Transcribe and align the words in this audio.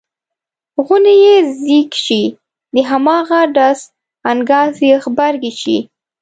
غونی 0.85 1.15
یې 1.25 1.35
ځیږ 1.61 1.91
شي 2.05 2.23
د 2.73 2.75
هماغه 2.89 3.39
ډز 3.55 3.79
انګاز 4.31 4.73
یې 4.87 4.93
غبرګې 5.03 5.51
شي. 5.61 5.77